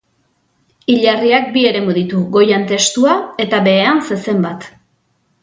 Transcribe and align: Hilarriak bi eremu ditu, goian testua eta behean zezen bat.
Hilarriak 0.93 1.51
bi 1.57 1.65
eremu 1.71 1.93
ditu, 1.97 2.23
goian 2.37 2.65
testua 2.73 3.15
eta 3.45 3.61
behean 3.69 4.03
zezen 4.09 4.43
bat. 4.49 4.69